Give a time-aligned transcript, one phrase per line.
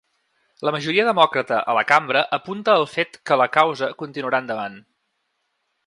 [0.67, 4.85] La majoria demòcrata a la cambra apunta al fet que la causa continuarà endavant.